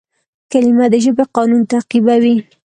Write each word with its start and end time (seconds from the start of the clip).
کلیمه 0.51 0.85
د 0.91 0.95
ژبي 1.05 1.23
قانون 1.35 1.61
تعقیبوي. 1.71 2.35